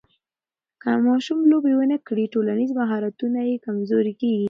که 0.81 0.89
ماشوم 1.07 1.39
لوبې 1.51 1.73
ونه 1.75 1.97
کړي، 2.07 2.25
ټولنیز 2.33 2.69
مهارتونه 2.79 3.39
یې 3.49 3.63
کمزوري 3.65 4.13
کېږي. 4.21 4.39